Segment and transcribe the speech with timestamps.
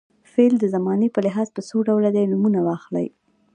[0.33, 3.07] فعل د زمانې په لحاظ په څو ډوله دی نومونه واخلئ.